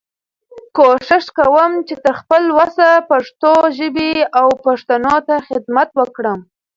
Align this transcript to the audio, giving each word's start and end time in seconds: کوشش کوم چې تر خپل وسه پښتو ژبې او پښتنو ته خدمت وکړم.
کوشش 0.77 1.25
کوم 1.37 1.71
چې 1.87 1.93
تر 2.03 2.13
خپل 2.21 2.43
وسه 2.59 2.87
پښتو 3.11 3.53
ژبې 3.77 4.13
او 4.39 4.47
پښتنو 4.65 5.15
ته 5.27 5.35
خدمت 5.47 5.89
وکړم. 5.99 6.39